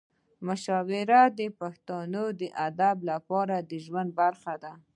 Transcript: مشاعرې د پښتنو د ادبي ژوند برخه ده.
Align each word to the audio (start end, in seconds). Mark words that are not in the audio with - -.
مشاعرې 0.47 1.23
د 1.39 1.41
پښتنو 1.59 2.23
د 2.39 2.41
ادبي 2.67 3.77
ژوند 3.85 4.09
برخه 4.21 4.53
ده. 4.63 4.73